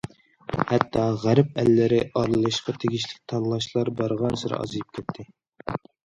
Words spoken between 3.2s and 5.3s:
تاللاشلار بارغانسېرى ئازىيىپ كەتتى.